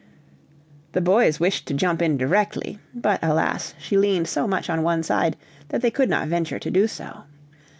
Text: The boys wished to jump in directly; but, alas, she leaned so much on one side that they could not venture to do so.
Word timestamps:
The 0.93 0.99
boys 1.01 1.39
wished 1.39 1.67
to 1.67 1.75
jump 1.75 2.01
in 2.01 2.17
directly; 2.17 2.79
but, 2.91 3.19
alas, 3.21 3.75
she 3.77 3.97
leaned 3.97 4.27
so 4.27 4.47
much 4.47 4.67
on 4.67 4.81
one 4.81 5.03
side 5.03 5.37
that 5.67 5.83
they 5.83 5.91
could 5.91 6.09
not 6.09 6.27
venture 6.27 6.57
to 6.57 6.71
do 6.71 6.87
so. 6.87 7.25